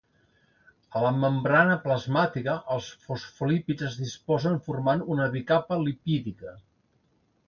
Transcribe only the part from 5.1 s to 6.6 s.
una bicapa lipídica.